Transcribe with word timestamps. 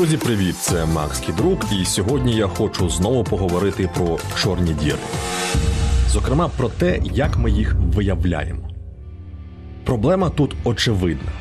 Друзі, 0.00 0.16
привіт! 0.16 0.56
Це 0.56 0.86
Макс 0.86 1.20
Кідрук, 1.20 1.66
і 1.80 1.84
сьогодні 1.84 2.36
я 2.36 2.46
хочу 2.46 2.88
знову 2.88 3.24
поговорити 3.24 3.90
про 3.94 4.18
чорні 4.36 4.74
діри. 4.74 4.98
Зокрема, 6.08 6.50
про 6.56 6.68
те, 6.68 7.00
як 7.14 7.36
ми 7.36 7.50
їх 7.50 7.74
виявляємо. 7.94 8.68
Проблема 9.84 10.30
тут 10.30 10.54
очевидна: 10.64 11.32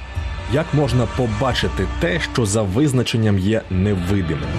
як 0.53 0.65
можна 0.73 1.07
побачити 1.17 1.87
те, 1.99 2.19
що 2.19 2.45
за 2.45 2.61
визначенням 2.61 3.39
є 3.39 3.61
невидимим. 3.69 4.49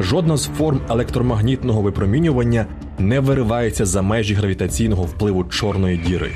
Жодна 0.00 0.36
з 0.36 0.46
форм 0.46 0.80
електромагнітного 0.88 1.82
випромінювання 1.82 2.66
не 2.98 3.20
виривається 3.20 3.86
за 3.86 4.02
межі 4.02 4.34
гравітаційного 4.34 5.02
впливу 5.02 5.44
чорної 5.44 5.96
діри. 5.96 6.30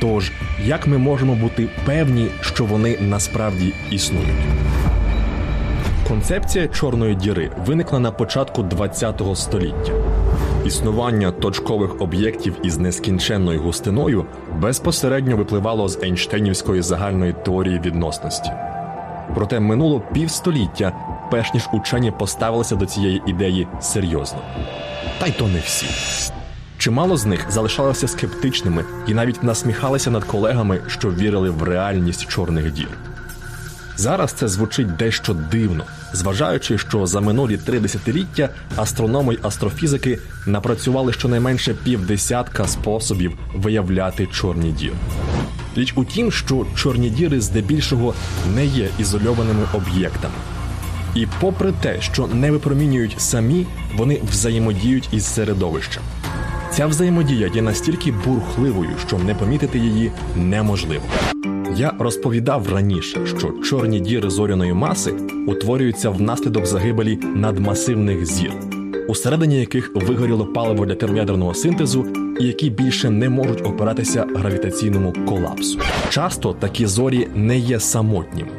Тож, 0.00 0.32
як 0.64 0.86
ми 0.86 0.98
можемо 0.98 1.34
бути 1.34 1.68
певні, 1.86 2.26
що 2.40 2.64
вони 2.64 2.98
насправді 3.00 3.72
існують? 3.90 4.56
Концепція 6.08 6.68
чорної 6.68 7.14
діри 7.14 7.50
виникла 7.66 7.98
на 7.98 8.10
початку 8.10 8.64
ХХ 8.64 9.36
століття. 9.36 9.92
Існування 10.64 11.30
точкових 11.30 12.00
об'єктів 12.00 12.54
із 12.62 12.78
нескінченною 12.78 13.60
густиною 13.60 14.26
безпосередньо 14.58 15.36
випливало 15.36 15.88
з 15.88 16.02
Ейнштейнівської 16.02 16.82
загальної 16.82 17.34
теорії 17.44 17.80
відносності. 17.84 18.50
Проте 19.34 19.60
минуло 19.60 20.02
півстоліття, 20.12 20.92
перш 21.30 21.54
ніж 21.54 21.68
учені 21.72 22.10
поставилися 22.10 22.76
до 22.76 22.86
цієї 22.86 23.22
ідеї 23.26 23.68
серйозно. 23.80 24.38
Та 25.18 25.26
й 25.26 25.32
то 25.32 25.48
не 25.48 25.58
всі. 25.58 25.86
Чимало 26.78 27.16
з 27.16 27.26
них 27.26 27.46
залишалися 27.50 28.08
скептичними 28.08 28.84
і 29.08 29.14
навіть 29.14 29.42
насміхалися 29.42 30.10
над 30.10 30.24
колегами, 30.24 30.80
що 30.86 31.10
вірили 31.10 31.50
в 31.50 31.62
реальність 31.62 32.26
чорних 32.26 32.72
дір. 32.72 32.88
Зараз 33.96 34.32
це 34.32 34.48
звучить 34.48 34.96
дещо 34.96 35.34
дивно, 35.34 35.84
зважаючи, 36.12 36.78
що 36.78 37.06
за 37.06 37.20
минулі 37.20 37.56
три 37.56 37.80
десятиліття 37.80 38.48
астрономи 38.76 39.34
й 39.34 39.38
астрофізики 39.42 40.18
напрацювали 40.46 41.12
щонайменше 41.12 41.74
півдесятка 41.84 42.66
способів 42.66 43.32
виявляти 43.54 44.26
чорні 44.26 44.72
діри. 44.72 44.94
Річ 45.76 45.92
у 45.96 46.04
тім, 46.04 46.32
що 46.32 46.66
чорні 46.76 47.10
діри 47.10 47.40
здебільшого 47.40 48.14
не 48.54 48.66
є 48.66 48.88
ізольованими 48.98 49.62
об'єктами. 49.72 50.34
І 51.14 51.26
попри 51.40 51.72
те, 51.72 52.00
що 52.00 52.26
не 52.26 52.50
випромінюють 52.50 53.14
самі, 53.18 53.66
вони 53.94 54.20
взаємодіють 54.30 55.08
із 55.12 55.26
середовищем. 55.26 56.02
Ця 56.72 56.86
взаємодія 56.86 57.50
є 57.54 57.62
настільки 57.62 58.12
бурхливою, 58.12 58.90
що 59.06 59.18
не 59.18 59.34
помітити 59.34 59.78
її 59.78 60.12
неможливо. 60.36 61.04
Я 61.74 61.92
розповідав 61.98 62.72
раніше, 62.72 63.26
що 63.26 63.52
чорні 63.64 64.00
діри 64.00 64.30
зоряної 64.30 64.72
маси 64.72 65.14
утворюються 65.46 66.10
внаслідок 66.10 66.66
загибелі 66.66 67.18
надмасивних 67.34 68.26
зір, 68.26 68.52
усередині 69.08 69.60
яких 69.60 69.94
вигоріло 69.94 70.46
паливо 70.46 70.86
для 70.86 70.94
термоядерного 70.94 71.54
синтезу, 71.54 72.06
і 72.40 72.44
які 72.46 72.70
більше 72.70 73.10
не 73.10 73.28
можуть 73.28 73.66
опиратися 73.66 74.26
гравітаційному 74.34 75.14
колапсу. 75.28 75.78
Часто 76.10 76.52
такі 76.52 76.86
зорі 76.86 77.28
не 77.34 77.58
є 77.58 77.80
самотніми. 77.80 78.52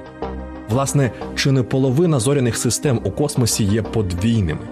Власне, 0.70 1.12
чи 1.36 1.52
не 1.52 1.64
половина 1.64 2.20
зоряних 2.20 2.58
систем 2.58 3.00
у 3.04 3.12
космосі 3.12 3.64
є 3.64 3.82
подвійними, 3.82 4.68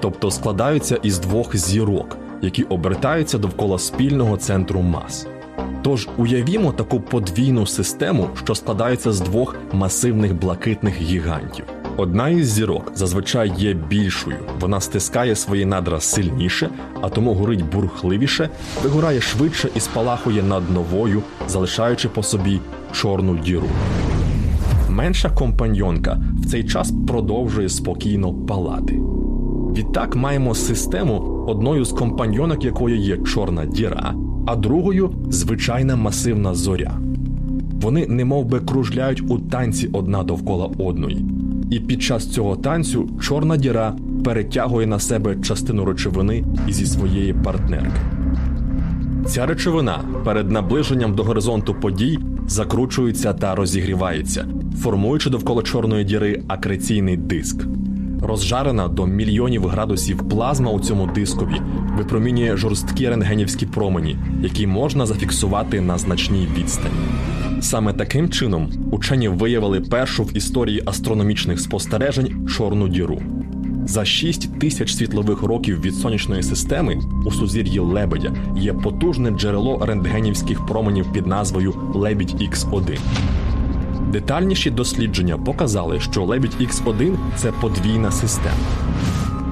тобто 0.00 0.30
складаються 0.30 0.98
із 1.02 1.18
двох 1.18 1.56
зірок, 1.56 2.16
які 2.42 2.62
обертаються 2.62 3.38
довкола 3.38 3.78
спільного 3.78 4.36
центру 4.36 4.82
мас. 4.82 5.26
Тож 5.82 6.08
уявімо 6.16 6.72
таку 6.72 7.00
подвійну 7.00 7.66
систему, 7.66 8.28
що 8.44 8.54
складається 8.54 9.12
з 9.12 9.20
двох 9.20 9.56
масивних 9.72 10.34
блакитних 10.34 11.00
гігантів. 11.00 11.64
Одна 11.96 12.28
із 12.28 12.48
зірок 12.52 12.92
зазвичай 12.94 13.52
є 13.58 13.74
більшою, 13.74 14.36
вона 14.60 14.80
стискає 14.80 15.36
свої 15.36 15.64
надра 15.64 16.00
сильніше, 16.00 16.70
а 17.00 17.08
тому 17.08 17.34
горить 17.34 17.64
бурхливіше, 17.72 18.50
вигорає 18.82 19.20
швидше 19.20 19.68
і 19.76 19.80
спалахує 19.80 20.42
над 20.42 20.70
новою, 20.70 21.22
залишаючи 21.48 22.08
по 22.08 22.22
собі 22.22 22.60
чорну 22.92 23.36
діру. 23.36 23.66
Менша 24.88 25.30
компаньонка 25.30 26.20
в 26.42 26.46
цей 26.46 26.64
час 26.64 26.92
продовжує 27.08 27.68
спокійно 27.68 28.34
палати. 28.34 29.00
Відтак 29.76 30.16
маємо 30.16 30.54
систему, 30.54 31.44
одною 31.48 31.84
з 31.84 31.92
компаньонок 31.92 32.64
якої 32.64 32.98
є 32.98 33.16
чорна 33.16 33.66
діра, 33.66 34.14
а 34.46 34.56
другою 34.56 35.10
звичайна 35.30 35.96
масивна 35.96 36.54
зоря. 36.54 36.98
Вони 37.80 38.06
немов 38.06 38.44
би 38.44 38.60
кружляють 38.60 39.22
у 39.30 39.38
танці 39.38 39.90
одна 39.92 40.22
довкола 40.22 40.70
одної, 40.78 41.24
і 41.70 41.80
під 41.80 42.02
час 42.02 42.26
цього 42.26 42.56
танцю 42.56 43.08
чорна 43.20 43.56
діра 43.56 43.96
перетягує 44.24 44.86
на 44.86 44.98
себе 44.98 45.36
частину 45.36 45.84
речовини 45.84 46.44
зі 46.68 46.86
своєї 46.86 47.32
партнерки. 47.32 48.00
Ця 49.26 49.46
речовина 49.46 50.00
перед 50.24 50.50
наближенням 50.50 51.14
до 51.14 51.24
горизонту 51.24 51.74
подій 51.74 52.18
закручується 52.46 53.32
та 53.32 53.54
розігрівається, 53.54 54.46
формуючи 54.82 55.30
довкола 55.30 55.62
чорної 55.62 56.04
діри 56.04 56.42
акреційний 56.48 57.16
диск. 57.16 57.66
Розжарена 58.22 58.88
до 58.88 59.06
мільйонів 59.06 59.66
градусів 59.66 60.28
плазма 60.28 60.70
у 60.70 60.80
цьому 60.80 61.06
дискові 61.06 61.60
випромінює 61.96 62.56
жорсткі 62.56 63.08
рентгенівські 63.08 63.66
промені, 63.66 64.16
які 64.42 64.66
можна 64.66 65.06
зафіксувати 65.06 65.80
на 65.80 65.98
значній 65.98 66.48
відстані. 66.58 66.94
Саме 67.60 67.92
таким 67.92 68.28
чином 68.28 68.70
учені 68.92 69.28
виявили 69.28 69.80
першу 69.80 70.22
в 70.24 70.36
історії 70.36 70.82
астрономічних 70.86 71.60
спостережень 71.60 72.48
чорну 72.48 72.88
діру. 72.88 73.22
За 73.86 74.04
6 74.04 74.58
тисяч 74.58 74.94
світлових 74.94 75.42
років 75.42 75.80
від 75.80 75.94
сонячної 75.94 76.42
системи 76.42 77.00
у 77.26 77.30
сузір'ї 77.30 77.78
Лебедя 77.78 78.32
є 78.56 78.72
потужне 78.72 79.30
джерело 79.30 79.86
рентгенівських 79.86 80.66
променів 80.66 81.12
під 81.12 81.26
назвою 81.26 81.74
Лебідь 81.94 82.34
Х1. 82.42 82.98
Детальніші 84.12 84.70
дослідження 84.70 85.38
показали, 85.38 86.00
що 86.00 86.24
Лебідь 86.24 86.56
Х1 86.60 87.16
це 87.36 87.52
подвійна 87.52 88.10
система. 88.10 88.56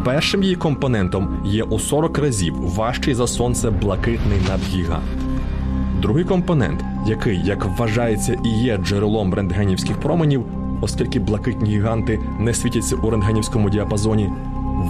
Першим 0.04 0.42
її 0.42 0.56
компонентом 0.56 1.40
є 1.44 1.62
у 1.62 1.78
40 1.78 2.18
разів 2.18 2.54
важчий 2.54 3.14
за 3.14 3.26
сонце 3.26 3.70
блакитний 3.70 4.38
надгігант. 4.48 5.04
Другий 6.02 6.24
компонент, 6.24 6.84
який, 7.06 7.40
як 7.44 7.78
вважається, 7.78 8.38
і 8.44 8.48
є 8.48 8.76
джерелом 8.76 9.34
рентгенівських 9.34 10.00
променів, 10.00 10.44
оскільки 10.80 11.20
блакитні 11.20 11.70
гіганти 11.70 12.20
не 12.40 12.54
світяться 12.54 12.96
у 12.96 13.10
рентгенівському 13.10 13.70
діапазоні, 13.70 14.30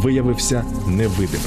виявився 0.02 0.64
невидимим. 0.86 1.46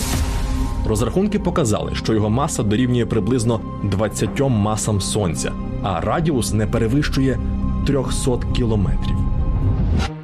Розрахунки 0.88 1.40
показали, 1.40 1.96
що 1.96 2.14
його 2.14 2.30
маса 2.30 2.64
дорівнює 2.64 3.06
приблизно 3.06 3.60
20 3.84 4.40
масам 4.50 5.02
сонця, 5.02 5.52
а 5.84 6.02
радіус 6.02 6.54
не 6.54 6.68
перевищує 6.68 7.40
300 7.88 8.40
кілометрів. 8.56 9.18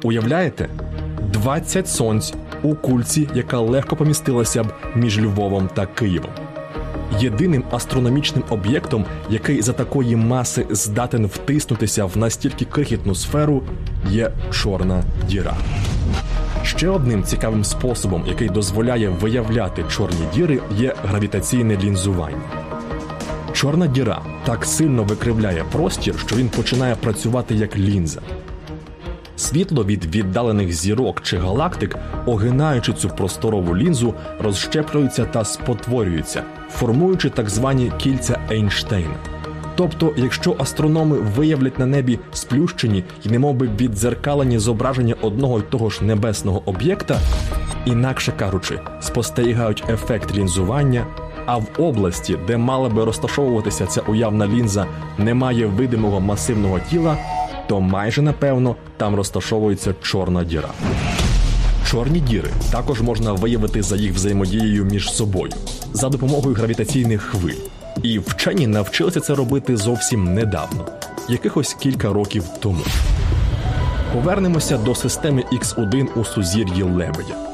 Уявляєте? 0.02 0.68
20 1.32 1.88
сонць 1.88 2.34
у 2.62 2.74
кульці, 2.74 3.28
яка 3.34 3.60
легко 3.60 3.96
помістилася 3.96 4.64
б 4.64 4.72
між 4.94 5.20
Львовом 5.20 5.68
та 5.74 5.86
Києвом. 5.86 6.30
Єдиним 7.20 7.64
астрономічним 7.70 8.44
об'єктом, 8.50 9.04
який 9.30 9.62
за 9.62 9.72
такої 9.72 10.16
маси 10.16 10.66
здатен 10.70 11.26
втиснутися 11.26 12.04
в 12.04 12.16
настільки 12.16 12.64
крихітну 12.64 13.14
сферу, 13.14 13.62
є 14.10 14.30
чорна 14.50 15.02
діра. 15.28 15.54
Ще 16.62 16.88
одним 16.88 17.22
цікавим 17.22 17.64
способом, 17.64 18.24
який 18.26 18.48
дозволяє 18.48 19.08
виявляти 19.08 19.84
чорні 19.88 20.26
діри, 20.34 20.60
є 20.78 20.94
гравітаційне 21.04 21.76
лінзування. 21.76 22.65
Чорна 23.56 23.86
діра 23.86 24.22
так 24.44 24.64
сильно 24.64 25.04
викривляє 25.04 25.64
простір, 25.72 26.14
що 26.26 26.36
він 26.36 26.48
починає 26.48 26.94
працювати 26.94 27.54
як 27.54 27.76
лінза. 27.76 28.20
Світло 29.36 29.84
від 29.84 30.16
віддалених 30.16 30.72
зірок 30.72 31.22
чи 31.22 31.38
галактик, 31.38 31.96
огинаючи 32.26 32.92
цю 32.92 33.08
просторову 33.08 33.76
лінзу, 33.76 34.14
розщеплюється 34.40 35.24
та 35.24 35.44
спотворюється, 35.44 36.42
формуючи 36.70 37.30
так 37.30 37.50
звані 37.50 37.92
кільця 37.98 38.38
Ейнштейна. 38.50 39.16
Тобто, 39.76 40.14
якщо 40.16 40.56
астрономи 40.58 41.16
виявлять 41.18 41.78
на 41.78 41.86
небі 41.86 42.18
сплющені 42.32 43.04
і 43.24 43.28
немовби 43.28 43.68
віддзеркалені 43.80 44.58
зображення 44.58 45.14
одного 45.22 45.58
й 45.58 45.62
того 45.62 45.90
ж 45.90 46.04
небесного 46.04 46.62
об'єкта, 46.66 47.20
інакше 47.86 48.32
кажучи, 48.38 48.80
спостерігають 49.00 49.84
ефект 49.88 50.34
лінзування, 50.34 51.06
а 51.46 51.56
в 51.56 51.66
області, 51.78 52.38
де 52.46 52.56
мала 52.56 52.88
би 52.88 53.04
розташовуватися 53.04 53.86
ця 53.86 54.00
уявна 54.00 54.46
лінза, 54.46 54.86
немає 55.18 55.66
видимого 55.66 56.20
масивного 56.20 56.80
тіла, 56.90 57.16
то 57.68 57.80
майже 57.80 58.22
напевно 58.22 58.76
там 58.96 59.14
розташовується 59.14 59.94
чорна 60.02 60.44
діра. 60.44 60.68
Чорні 61.86 62.20
діри 62.20 62.50
також 62.72 63.02
можна 63.02 63.32
виявити 63.32 63.82
за 63.82 63.96
їх 63.96 64.14
взаємодією 64.14 64.84
між 64.84 65.10
собою 65.10 65.52
за 65.92 66.08
допомогою 66.08 66.54
гравітаційних 66.54 67.22
хвиль. 67.22 67.60
І 68.02 68.18
вчені 68.18 68.66
навчилися 68.66 69.20
це 69.20 69.34
робити 69.34 69.76
зовсім 69.76 70.34
недавно, 70.34 70.86
якихось 71.28 71.74
кілька 71.74 72.12
років 72.12 72.44
тому. 72.60 72.82
Повернемося 74.12 74.78
до 74.78 74.94
системи 74.94 75.44
X1 75.52 76.06
у 76.20 76.24
сузір'ї 76.24 76.82
Лебедя. 76.82 77.45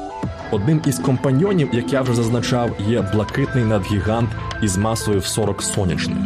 Одним 0.53 0.81
із 0.87 0.99
компаньйонів, 0.99 1.69
як 1.73 1.93
я 1.93 2.01
вже 2.01 2.13
зазначав, 2.13 2.69
є 2.87 3.01
блакитний 3.13 3.63
надгігант 3.63 4.29
із 4.61 4.77
масою 4.77 5.19
в 5.19 5.25
40 5.25 5.61
сонячних. 5.61 6.17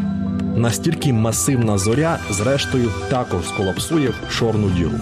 Настільки 0.56 1.14
масивна 1.14 1.78
зоря, 1.78 2.20
зрештою, 2.30 2.92
також 3.10 3.48
сколапсує 3.48 4.10
в 4.10 4.38
чорну 4.38 4.70
діру. 4.70 5.00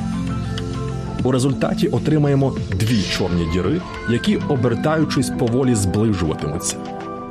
У 1.24 1.32
результаті 1.32 1.88
отримаємо 1.88 2.54
дві 2.70 3.04
чорні 3.04 3.48
діри, 3.54 3.82
які, 4.10 4.38
обертаючись, 4.38 5.30
поволі 5.30 5.76
зближуватимуться. 5.76 6.78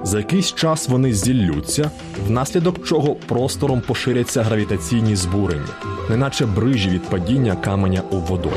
За 0.02 0.18
якийсь 0.18 0.52
час 0.52 0.88
вони 0.88 1.12
зіллються, 1.12 1.90
внаслідок 2.26 2.86
чого 2.86 3.14
простором 3.14 3.80
поширяться 3.80 4.42
гравітаційні 4.42 5.16
збурення, 5.16 5.74
неначе 6.10 6.46
брижі 6.46 6.90
від 6.90 7.02
падіння 7.02 7.56
каменя 7.56 8.02
у 8.10 8.16
водою. 8.16 8.56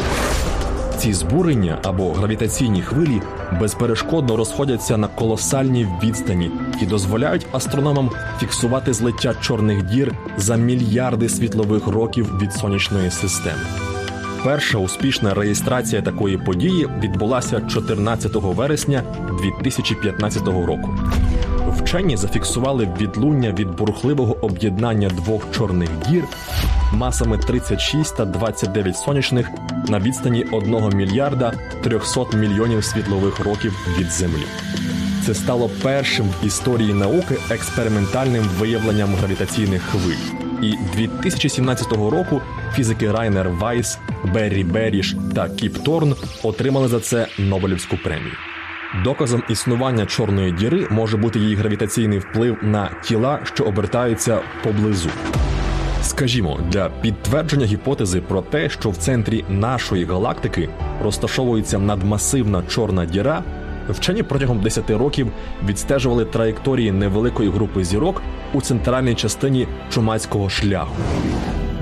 Ці 0.97 1.13
збурення 1.13 1.79
або 1.83 2.13
гравітаційні 2.13 2.81
хвилі 2.81 3.21
безперешкодно 3.59 4.37
розходяться 4.37 4.97
на 4.97 5.07
колосальній 5.07 5.87
відстані 6.03 6.51
і 6.81 6.85
дозволяють 6.85 7.47
астрономам 7.51 8.11
фіксувати 8.39 8.93
злиття 8.93 9.35
чорних 9.41 9.83
дір 9.83 10.15
за 10.37 10.55
мільярди 10.55 11.29
світлових 11.29 11.87
років 11.87 12.39
від 12.41 12.53
сонячної 12.53 13.11
системи. 13.11 13.61
Перша 14.43 14.77
успішна 14.77 15.33
реєстрація 15.33 16.01
такої 16.01 16.37
події 16.37 16.87
відбулася 16.99 17.61
14 17.61 18.31
вересня 18.33 19.03
2015 19.41 20.47
року. 20.47 20.89
Вчені 21.77 22.17
зафіксували 22.17 22.89
відлуння 23.01 23.51
від 23.51 23.75
бурхливого 23.75 24.37
об'єднання 24.41 25.09
двох 25.09 25.51
чорних 25.51 25.89
дір 26.09 26.23
масами 26.93 27.37
36 27.37 28.17
та 28.17 28.25
29 28.25 28.97
сонячних 28.97 29.49
на 29.87 29.99
відстані 29.99 30.45
1 30.51 30.97
мільярда 30.97 31.53
300 31.83 32.37
мільйонів 32.37 32.83
світлових 32.83 33.39
років 33.39 33.73
від 33.99 34.11
Землі. 34.11 34.43
Це 35.25 35.33
стало 35.33 35.69
першим 35.83 36.25
в 36.25 36.45
історії 36.45 36.93
науки 36.93 37.37
експериментальним 37.49 38.43
виявленням 38.43 39.09
гравітаційних 39.15 39.81
хвиль. 39.81 40.37
І 40.61 40.75
2017 40.95 41.91
року 41.91 42.41
фізики 42.73 43.11
Райнер 43.11 43.49
Вайс, 43.49 43.99
Беррі 44.33 44.63
Беріш 44.63 45.15
та 45.35 45.49
Кіп 45.49 45.77
Торн 45.77 46.15
отримали 46.43 46.87
за 46.87 46.99
це 46.99 47.27
Нобелівську 47.37 47.97
премію. 47.97 48.33
Доказом 49.03 49.43
існування 49.49 50.05
чорної 50.05 50.51
діри 50.51 50.87
може 50.89 51.17
бути 51.17 51.39
її 51.39 51.55
гравітаційний 51.55 52.19
вплив 52.19 52.57
на 52.61 52.89
тіла, 53.03 53.39
що 53.43 53.63
обертаються 53.63 54.39
поблизу. 54.63 55.09
Скажімо, 56.01 56.59
для 56.71 56.89
підтвердження 56.89 57.65
гіпотези 57.65 58.21
про 58.21 58.41
те, 58.41 58.69
що 58.69 58.89
в 58.89 58.97
центрі 58.97 59.45
нашої 59.49 60.05
галактики 60.05 60.69
розташовується 61.03 61.79
надмасивна 61.79 62.63
чорна 62.67 63.05
діра, 63.05 63.43
вчені 63.89 64.23
протягом 64.23 64.59
10 64.59 64.89
років 64.89 65.27
відстежували 65.65 66.25
траєкторії 66.25 66.91
невеликої 66.91 67.49
групи 67.49 67.83
зірок 67.83 68.21
у 68.53 68.61
центральній 68.61 69.15
частині 69.15 69.67
чумацького 69.89 70.49
шляху. 70.49 70.95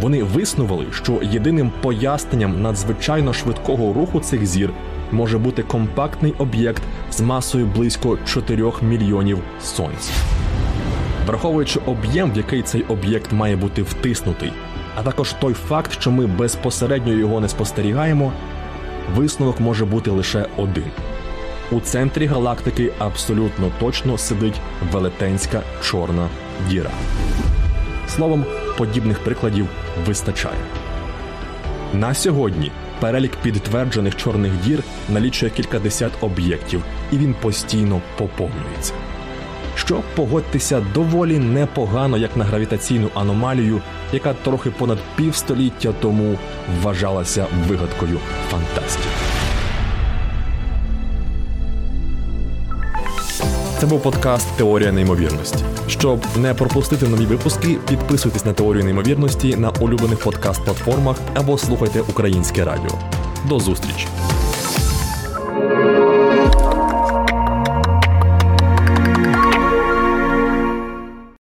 Вони 0.01 0.24
виснували, 0.24 0.86
що 0.92 1.19
єдиним 1.24 1.72
поясненням 1.81 2.62
надзвичайно 2.62 3.34
швидкого 3.34 3.94
руху 3.94 4.19
цих 4.19 4.46
зір 4.46 4.69
може 5.12 5.38
бути 5.38 5.63
компактний 5.63 6.34
об'єкт 6.38 6.84
з 7.12 7.22
масою 7.22 7.66
близько 7.66 8.18
4 8.25 8.72
мільйонів 8.81 9.40
сонць. 9.63 10.12
Враховуючи 11.28 11.80
об'єм, 11.86 12.31
в 12.31 12.38
який 12.38 12.62
цей 12.62 12.84
об'єкт 12.84 13.31
має 13.31 13.56
бути 13.56 13.81
втиснутий, 13.81 14.52
а 14.96 15.04
також 15.04 15.34
той 15.34 15.54
факт, 15.54 15.92
що 15.92 16.12
ми 16.12 16.25
безпосередньо 16.28 17.13
його 17.13 17.40
не 17.40 17.50
спостерігаємо, 17.50 18.31
висновок 19.16 19.60
може 19.60 19.86
бути 19.86 20.12
лише 20.12 20.46
один. 20.57 20.92
У 21.72 21.80
центрі 21.80 22.25
галактики 22.25 22.92
абсолютно 23.00 23.72
точно 23.80 24.18
сидить 24.18 24.62
велетенська 24.92 25.62
чорна 25.84 26.28
діра. 26.69 26.92
Словом, 28.08 28.46
подібних 28.78 29.19
прикладів 29.19 29.68
вистачає. 30.08 30.58
На 31.94 32.13
сьогодні 32.13 32.72
перелік 33.00 33.36
підтверджених 33.36 34.16
чорних 34.16 34.52
дір 34.66 34.84
налічує 35.10 35.52
кількадесят 35.52 36.12
об'єктів, 36.22 36.84
і 37.12 37.18
він 37.18 37.36
постійно 37.42 38.02
поповнюється. 38.18 38.94
Що 39.76 40.02
погодьтеся 40.16 40.86
доволі 40.94 41.40
непогано 41.40 42.18
як 42.18 42.38
на 42.38 42.44
гравітаційну 42.44 43.10
аномалію, 43.14 43.82
яка 44.14 44.34
трохи 44.34 44.72
понад 44.72 44.98
півстоліття 45.16 45.94
тому 46.02 46.38
вважалася 46.82 47.48
вигадкою 47.68 48.20
фантастики. 48.52 49.35
Це 53.80 53.86
був 53.86 54.01
подкаст 54.01 54.48
Теорія 54.57 54.92
неймовірності. 54.92 55.66
Щоб 55.88 56.19
не 56.42 56.54
пропустити 56.54 57.07
нові 57.07 57.25
випуски, 57.25 57.77
підписуйтесь 57.89 58.45
на 58.45 58.54
теорію 58.54 58.83
неймовірності 58.83 59.56
на 59.56 59.69
улюблених 59.69 60.25
подкаст-платформах 60.25 61.16
або 61.36 61.57
слухайте 61.57 62.01
українське 62.01 62.66
радіо. 62.66 63.00
До 63.50 63.60
зустрічі! 63.60 64.07